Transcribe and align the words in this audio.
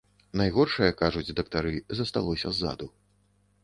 Найгоршае, 0.39 0.87
кажуць 1.03 1.35
дактары, 1.41 1.77
засталося 2.03 2.47
ззаду. 2.59 2.93